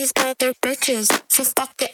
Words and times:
these 0.00 0.12
other 0.16 0.54
bitches, 0.62 1.12
so 1.28 1.44
fuck 1.44 1.76
the 1.76 1.89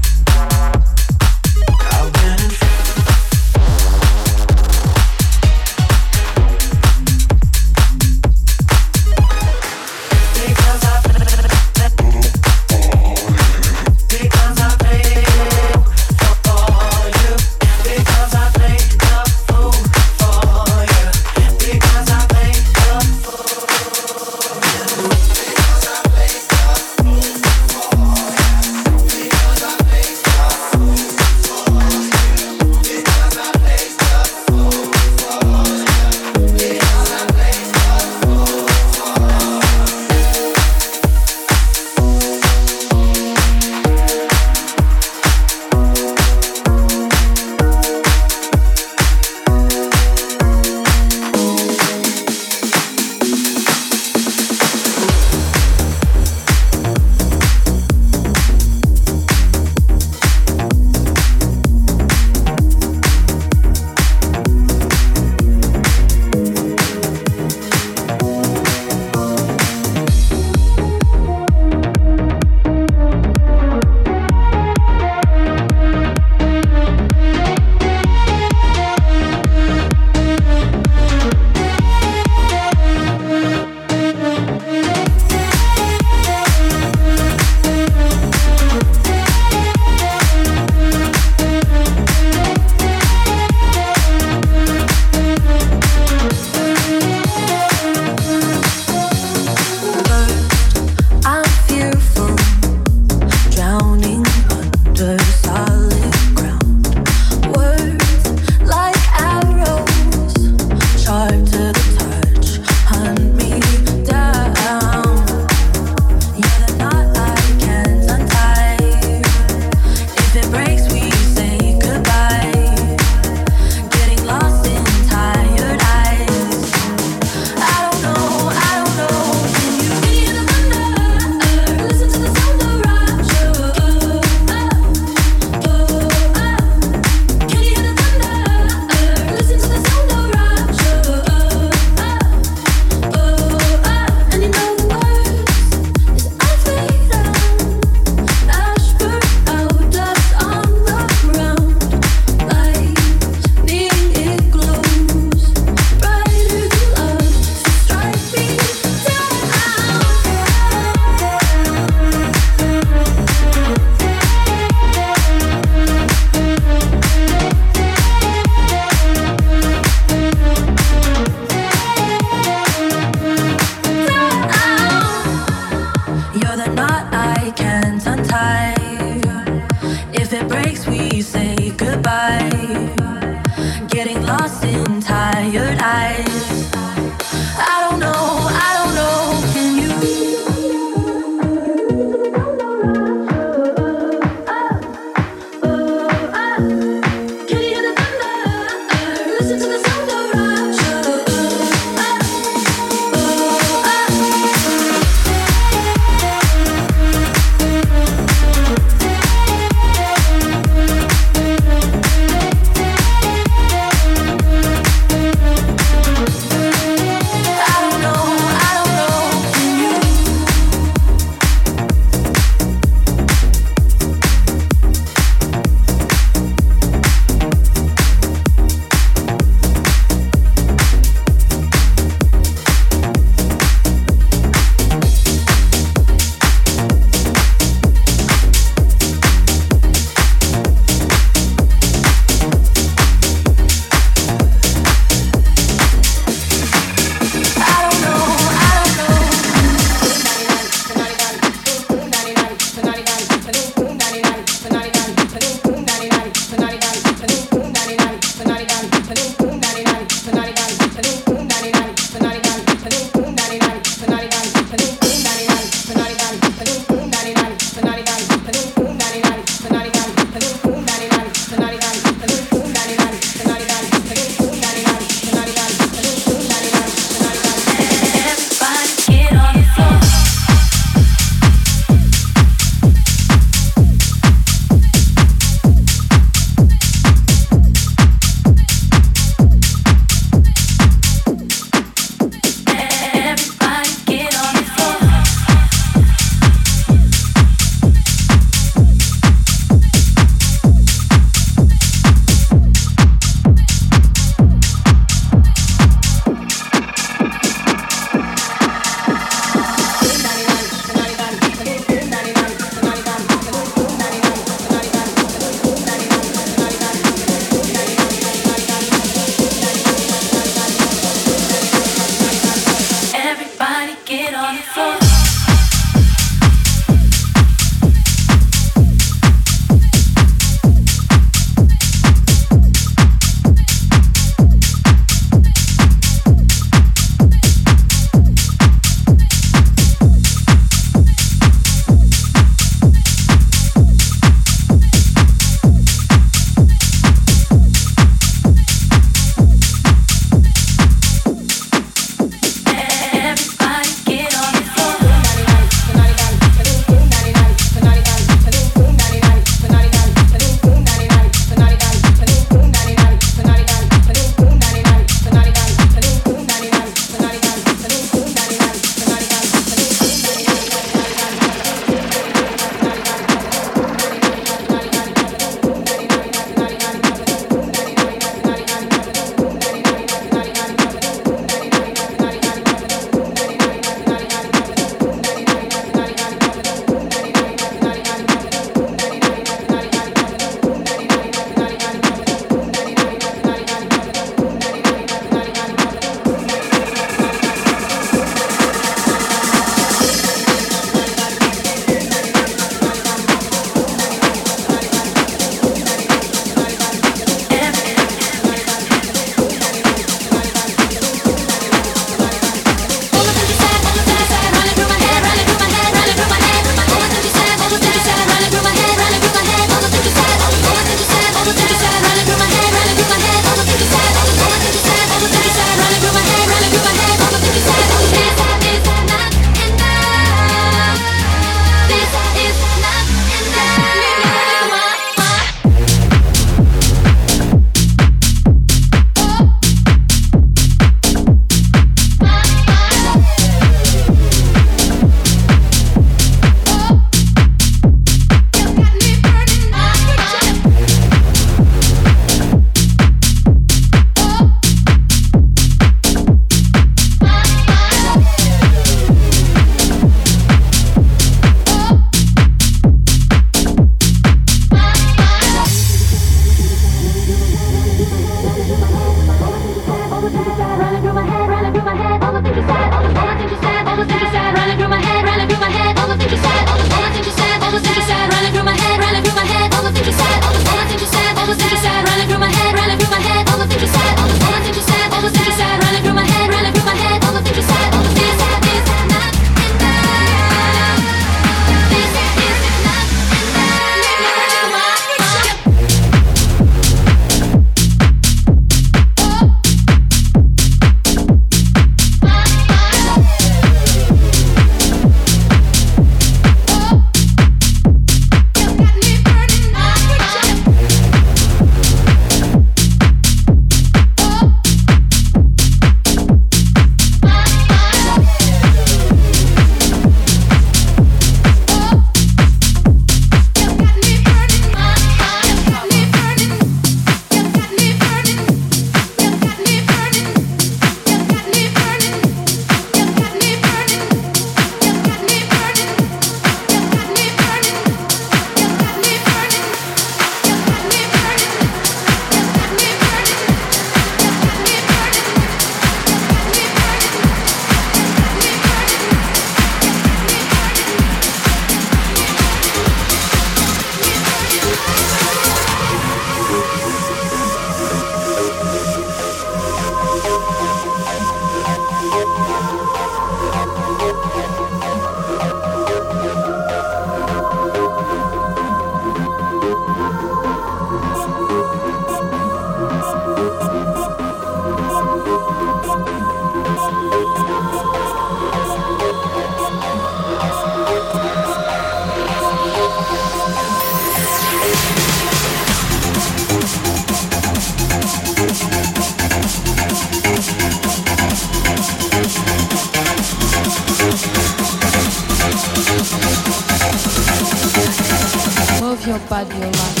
radio 599.41 599.71
line. 599.71 600.00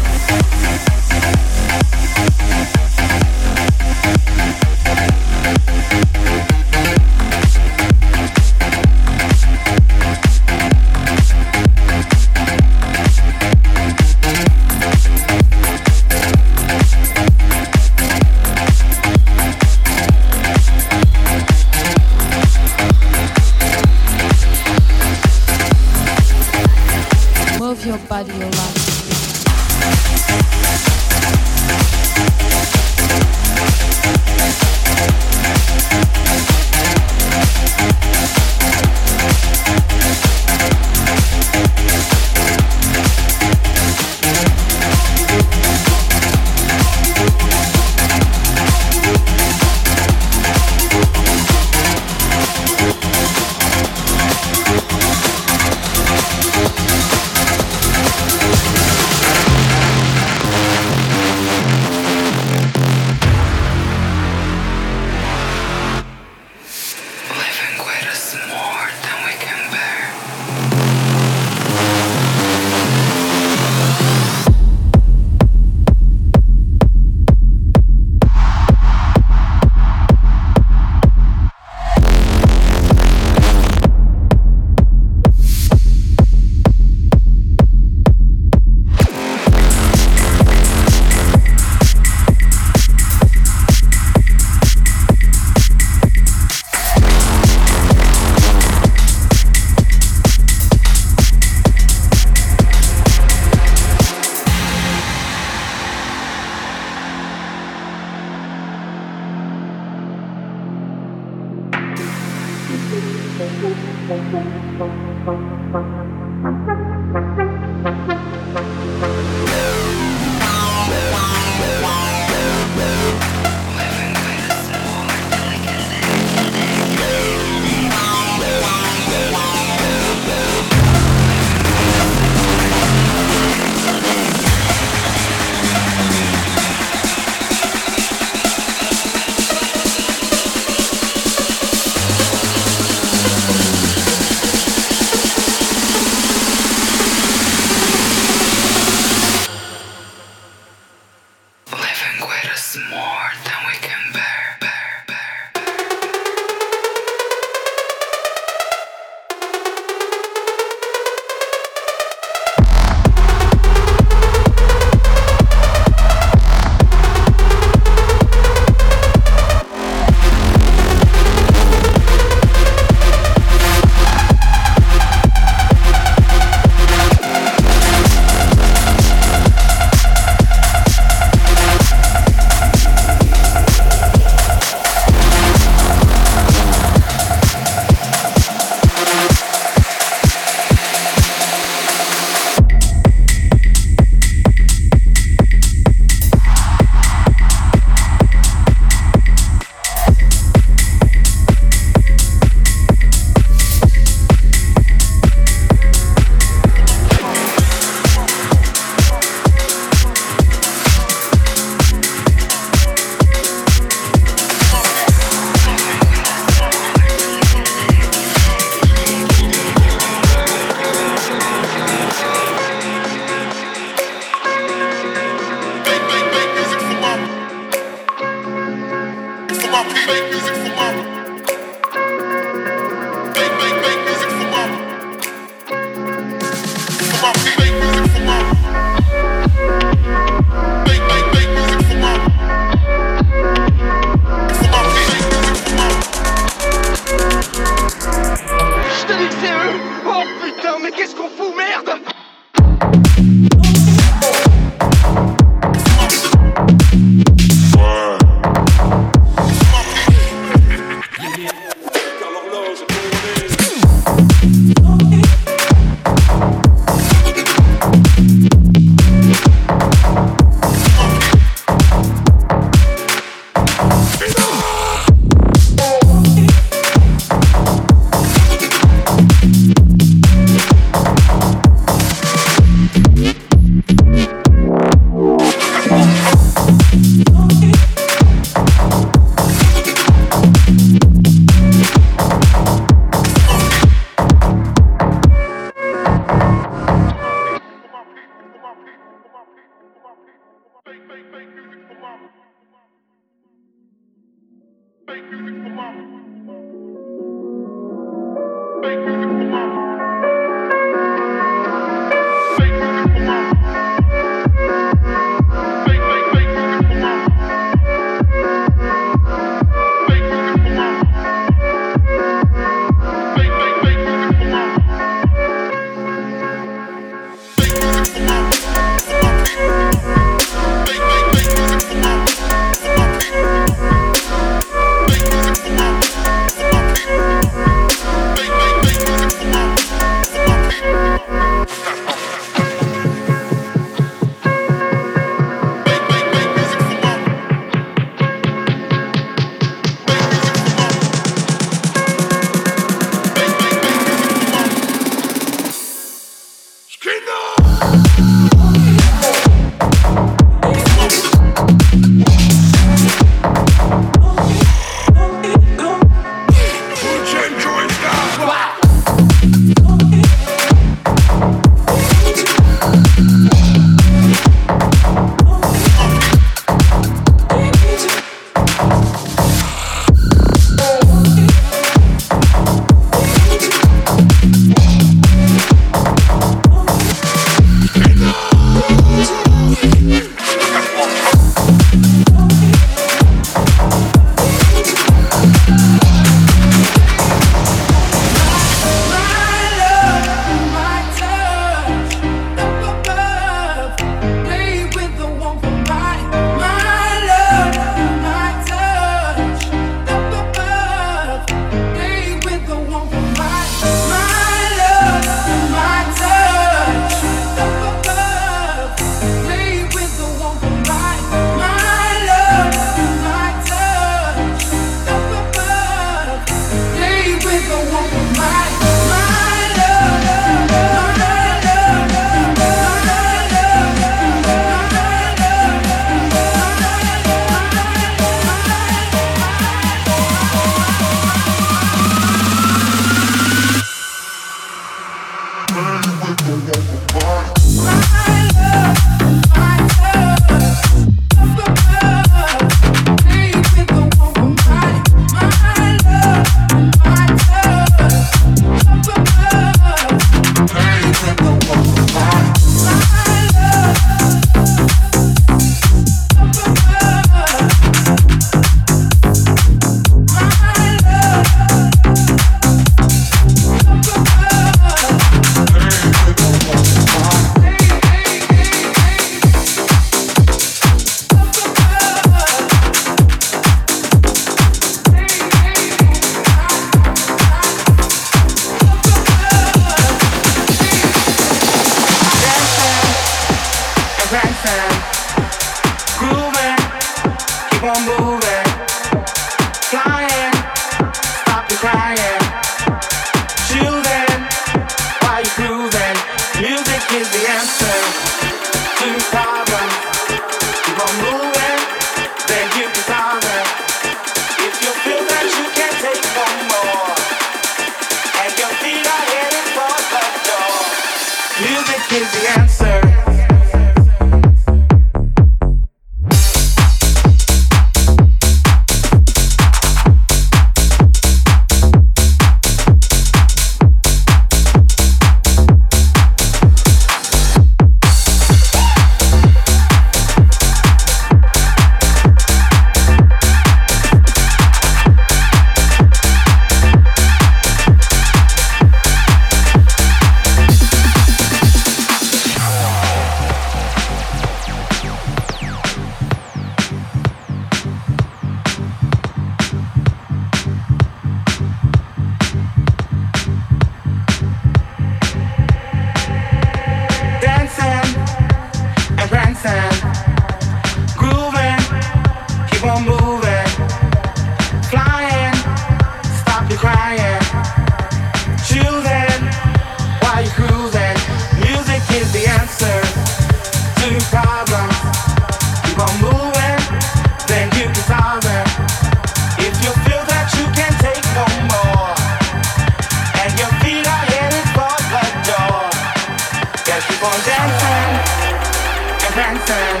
dancing, 599.42 600.00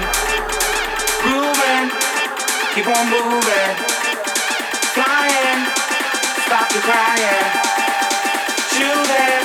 grooving, 1.22 1.90
keep 2.74 2.86
on 2.86 3.04
moving, 3.10 3.74
flying, 4.94 5.60
stop 6.46 6.68
the 6.70 6.78
crying, 6.86 7.46
shooting, 8.70 9.42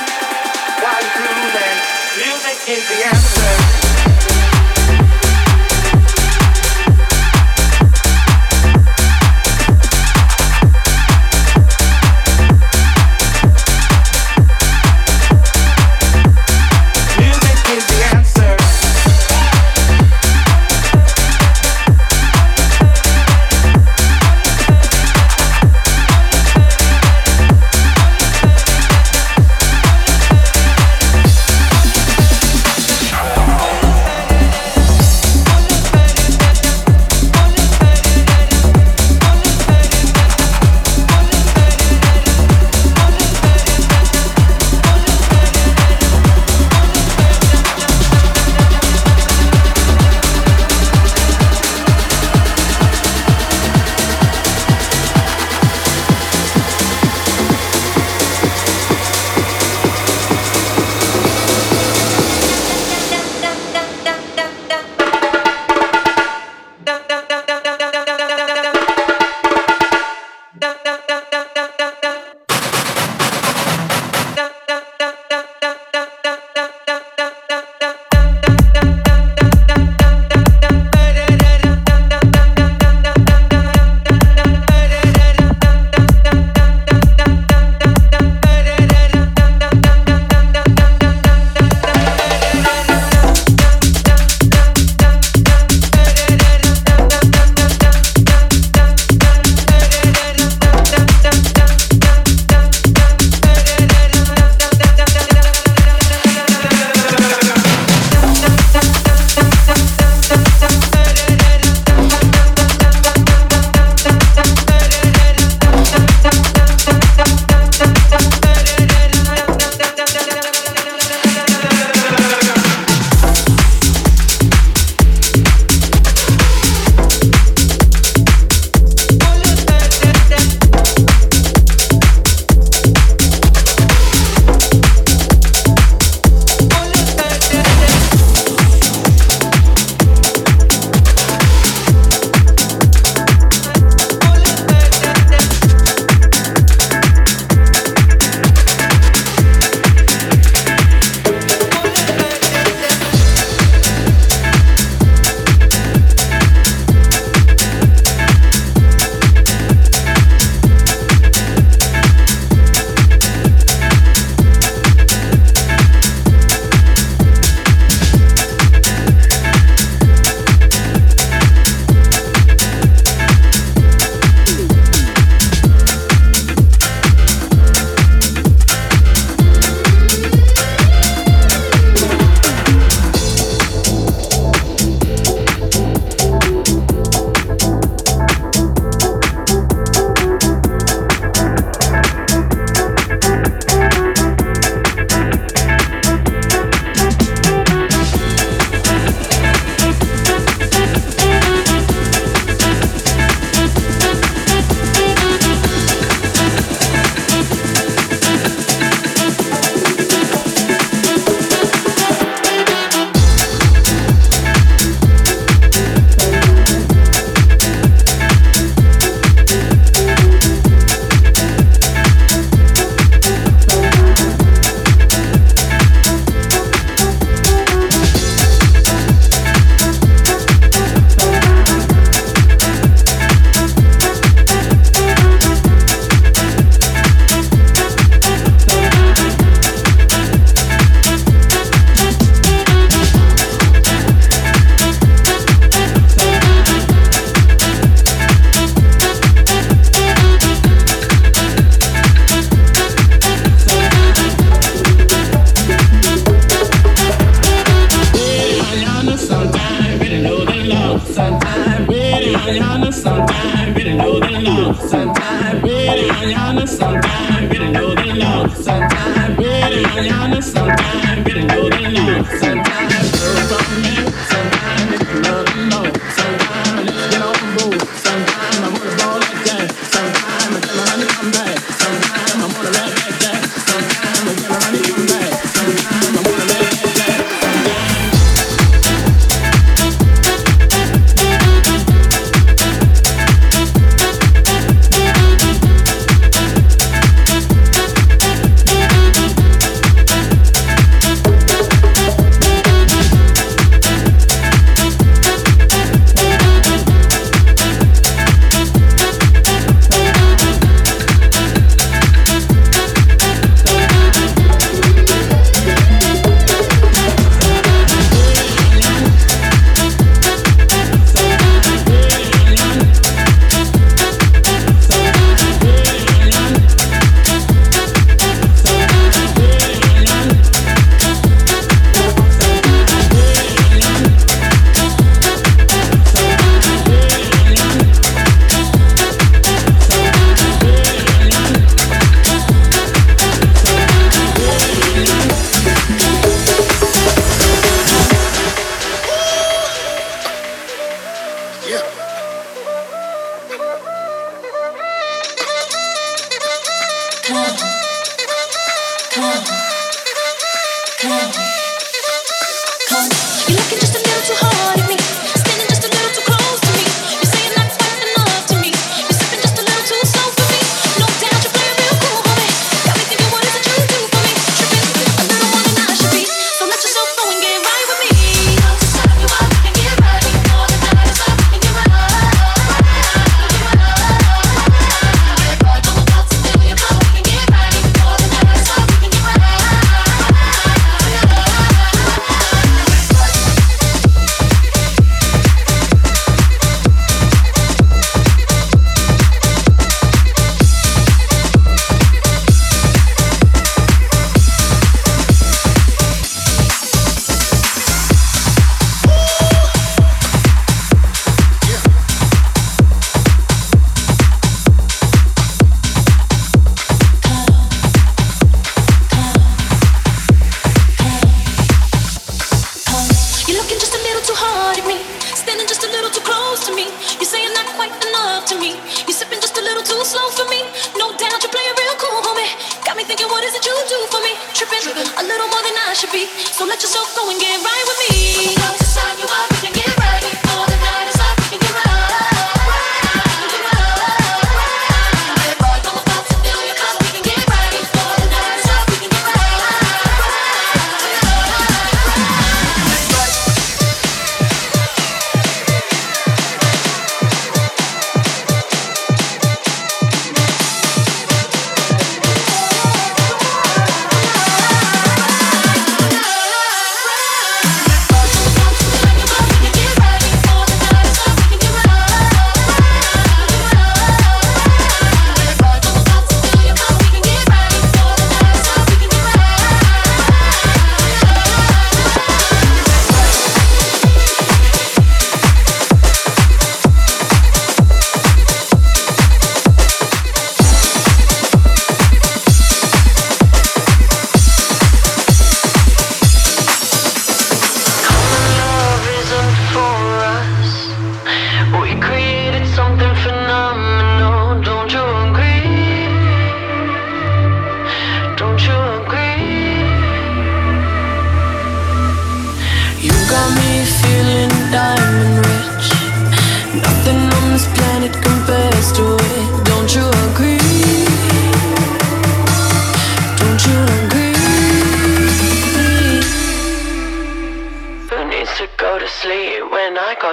while 0.82 1.02
you're 1.02 1.16
cruising. 1.18 1.78
Music 2.16 2.58
is 2.68 2.82
the 2.88 2.98
answer. 3.10 4.27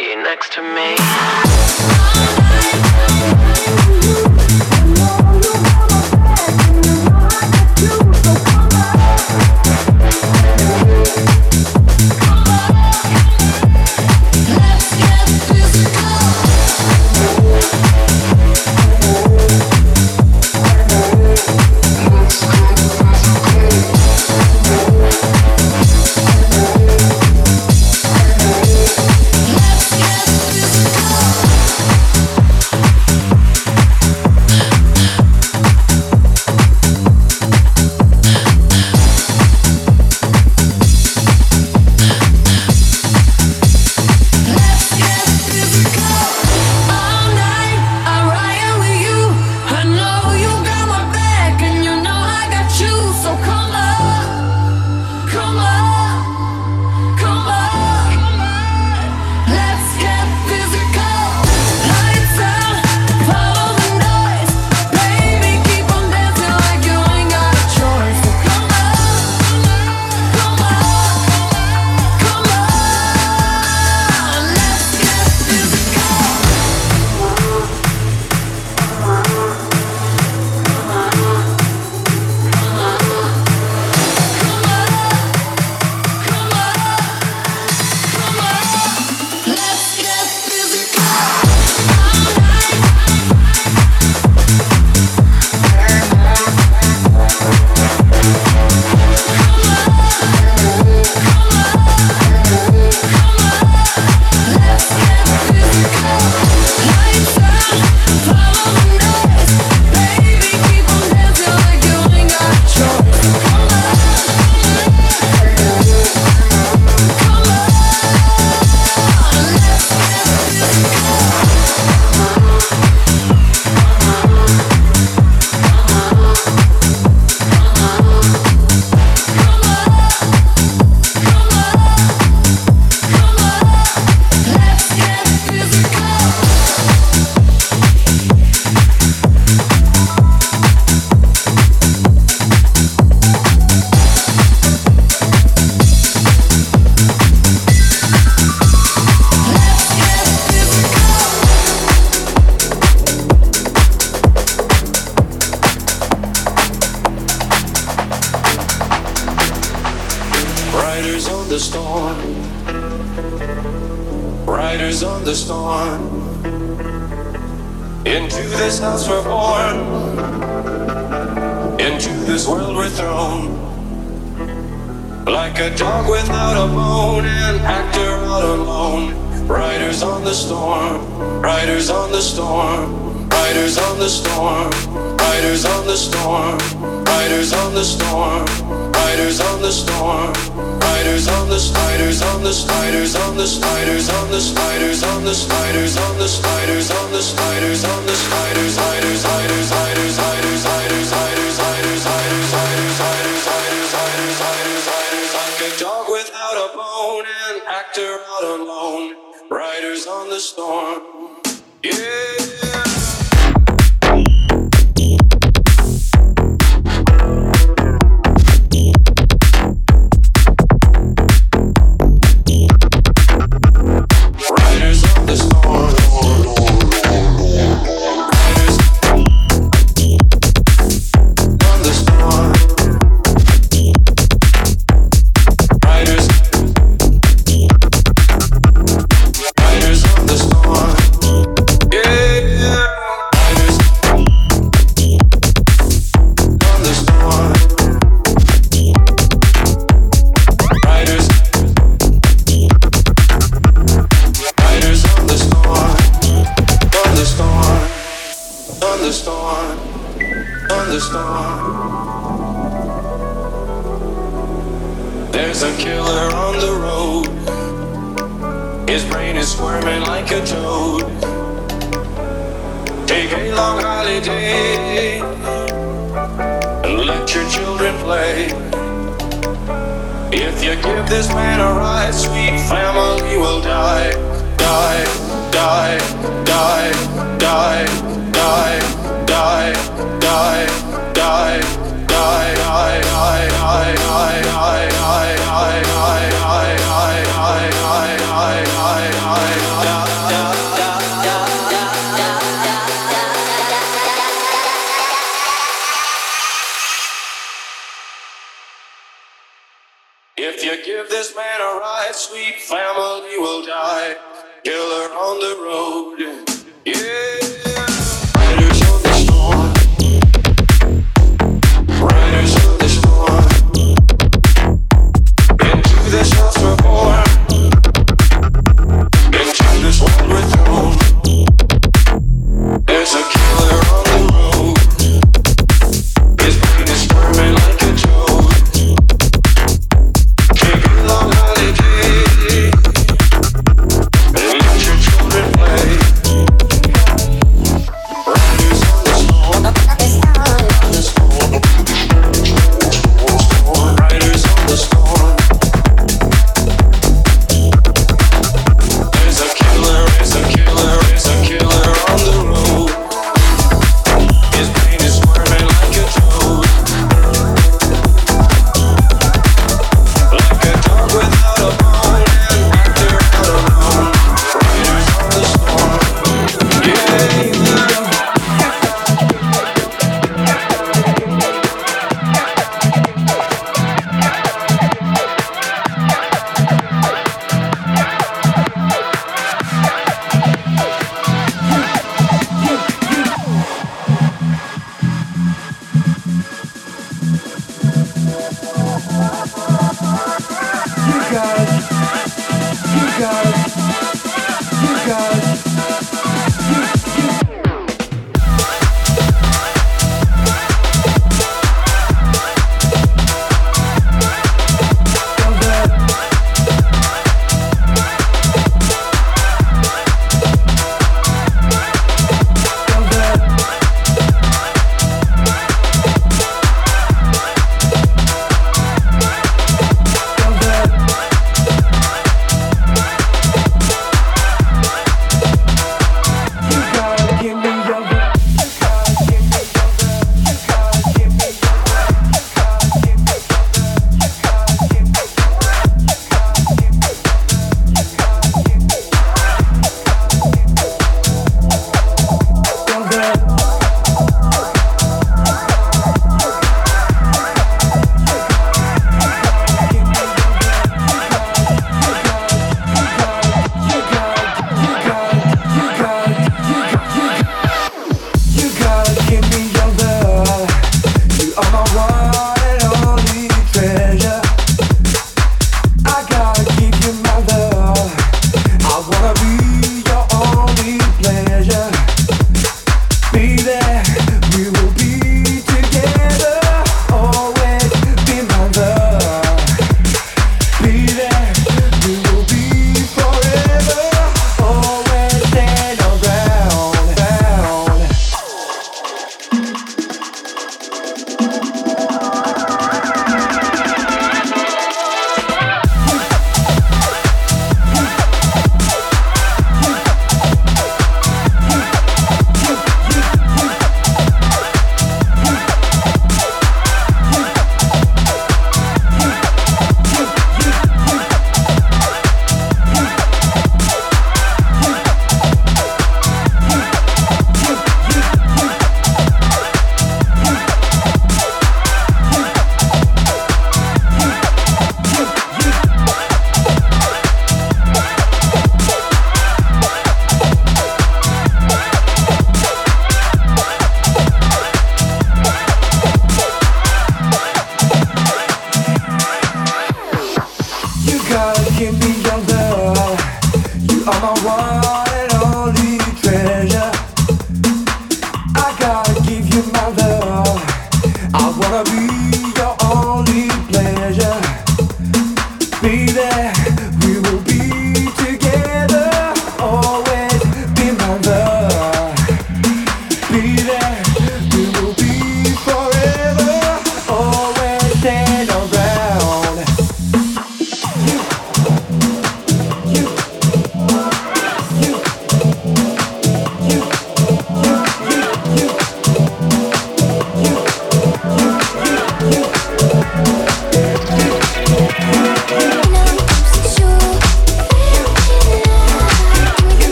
you 0.00 0.22
next 0.22 0.52
to 0.52 0.62
me. 0.62 1.47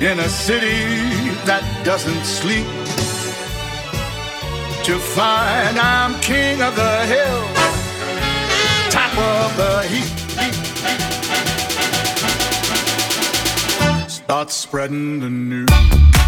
in 0.00 0.18
a 0.18 0.28
city 0.30 0.80
that 1.44 1.62
doesn't 1.84 2.24
sleep. 2.24 2.66
To 4.84 4.98
find 4.98 5.78
I'm 5.78 6.18
king 6.20 6.62
of 6.62 6.74
the 6.74 7.04
hill, 7.04 7.42
top 8.90 9.12
of 9.18 9.56
the 9.58 9.82
heap. 9.92 10.08
Start 14.08 14.50
spreading 14.50 15.20
the 15.20 15.28
news. 15.28 16.19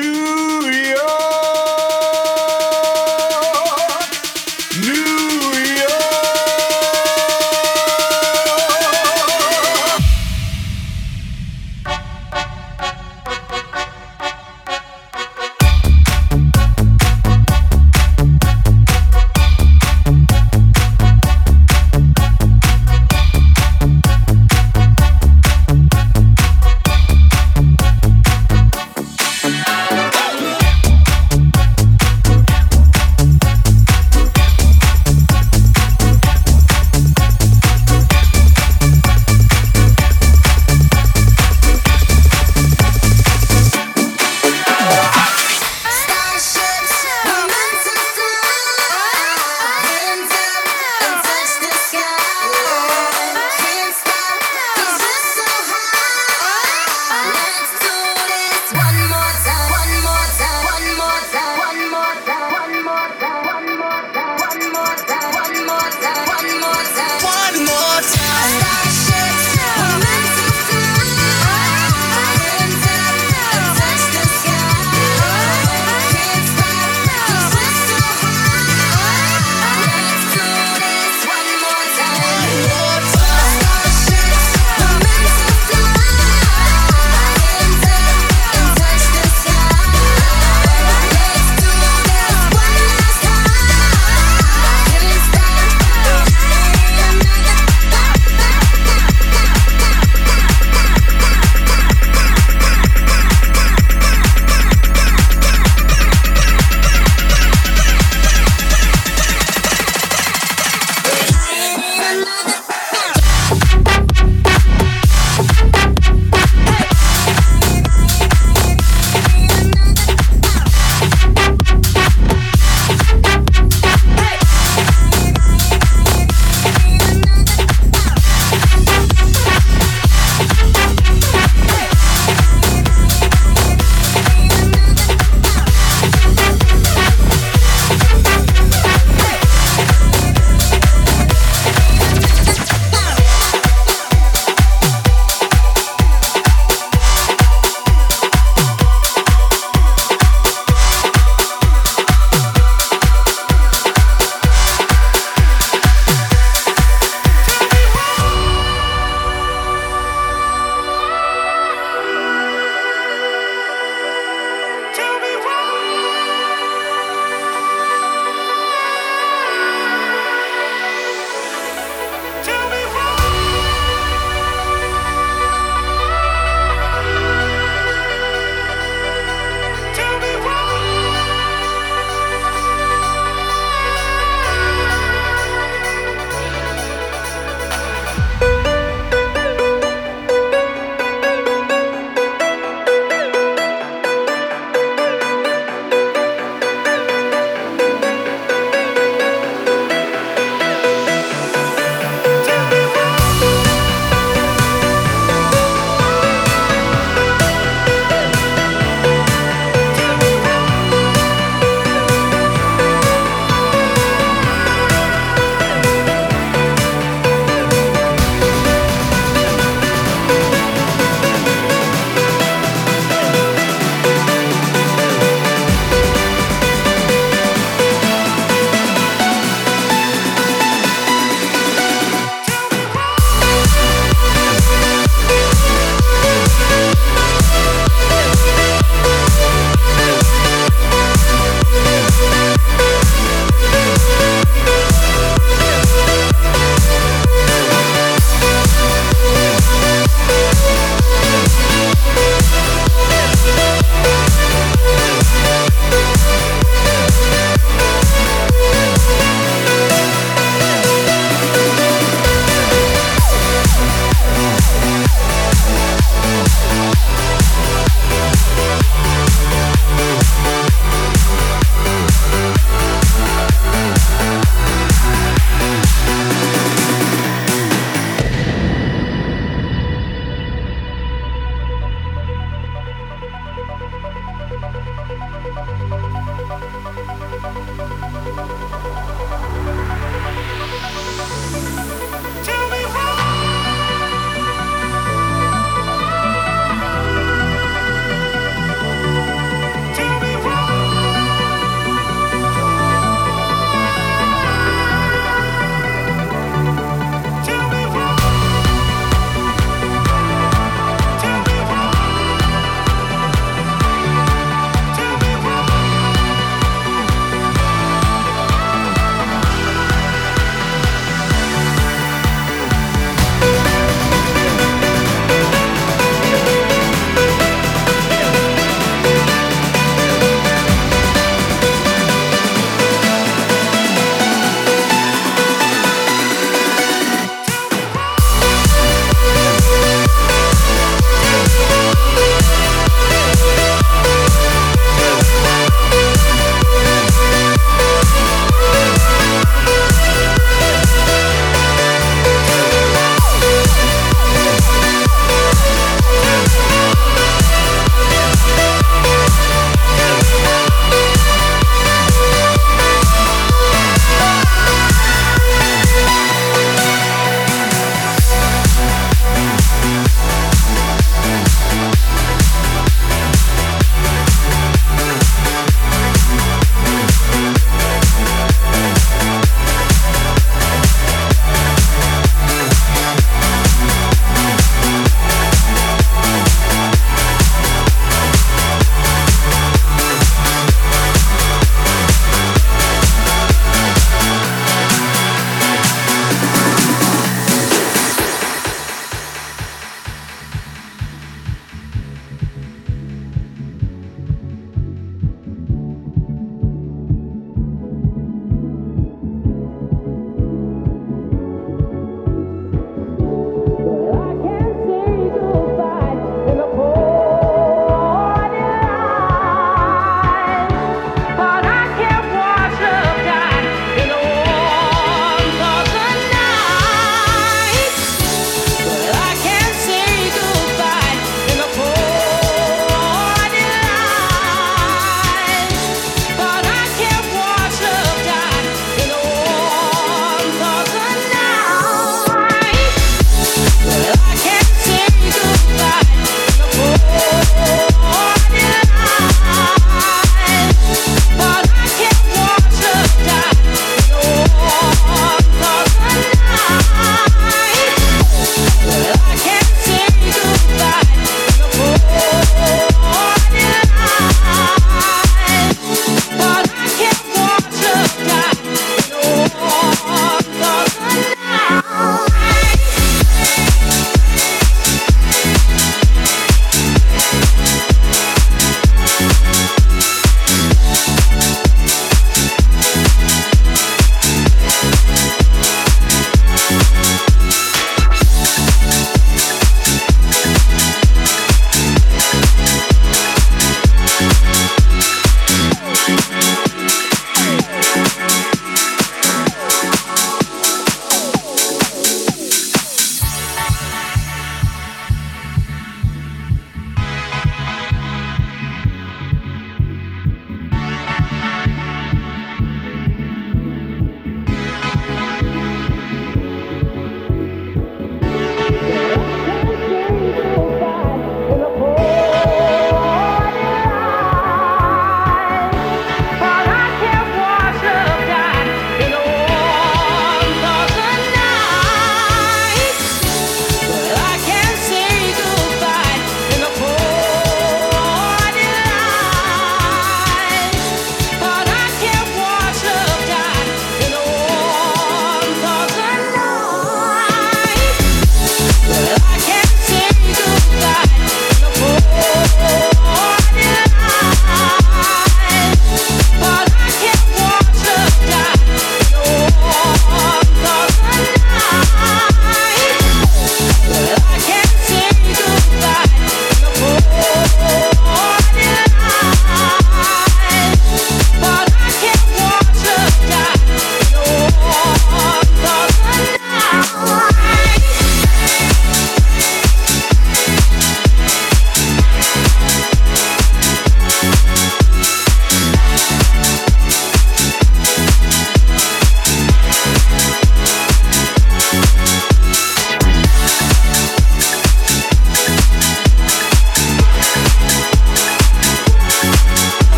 New 0.00 0.70
York. 0.70 1.19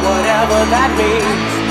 whatever 0.00 0.58
that 0.72 0.90
means. 0.96 1.61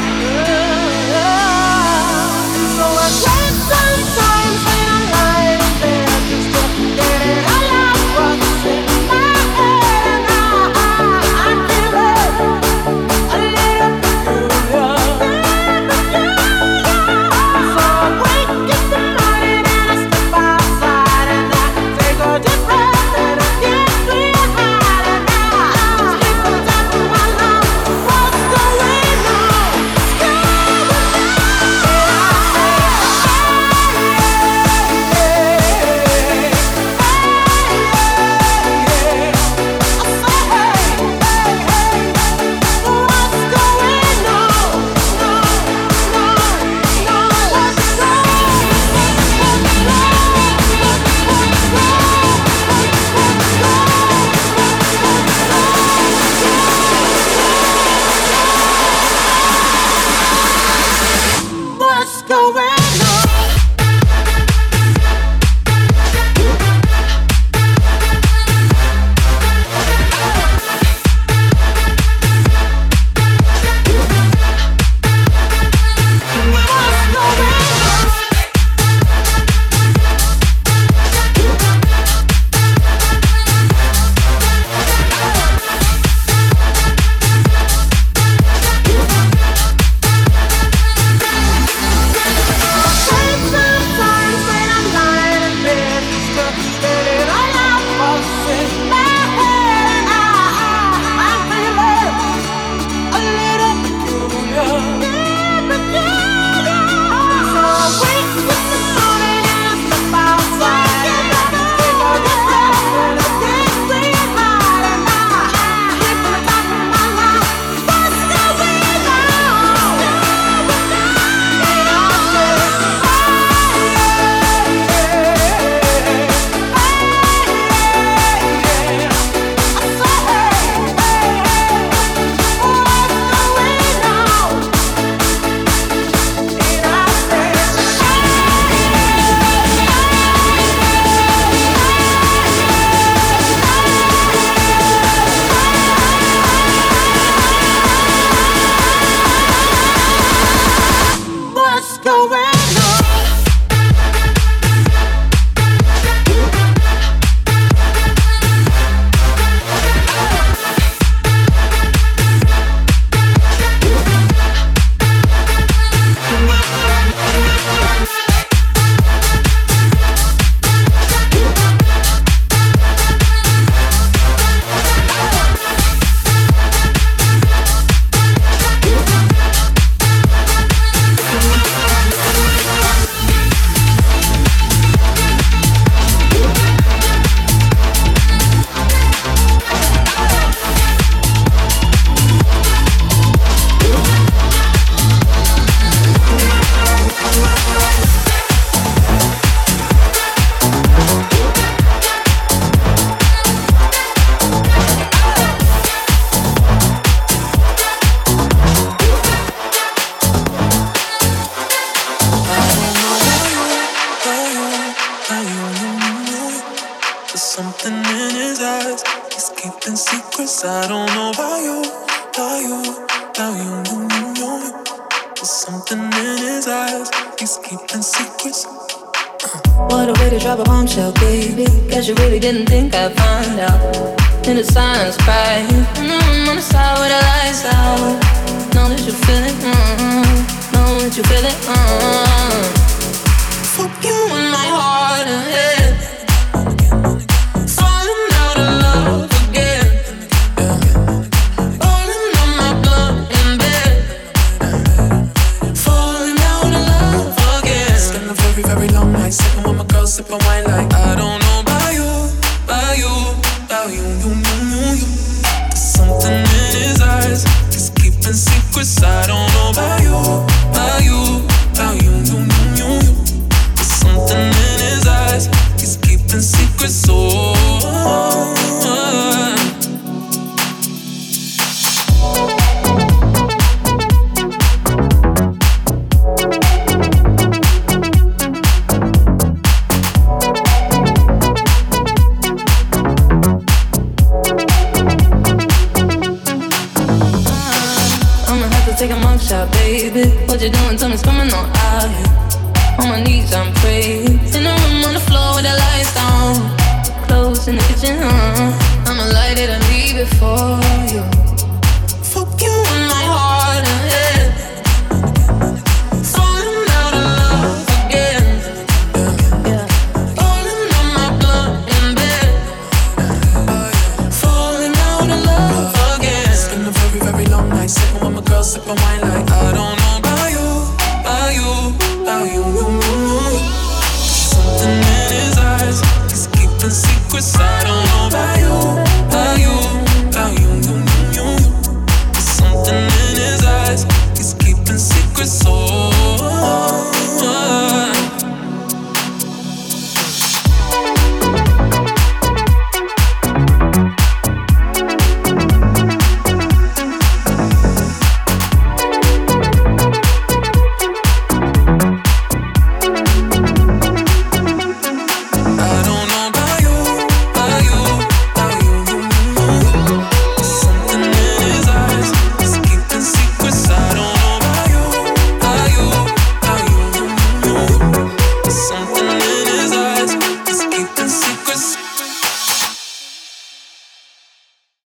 very 258.63 258.87
long 258.89 259.11
nights. 259.13 259.37
Sipping 259.37 259.63
with 259.63 259.77
my 259.77 259.85
girl, 259.85 260.07
sipping 260.07 260.39
wine 260.45 260.65
like 260.65 260.93
I 260.93 261.15
don't. 261.15 261.30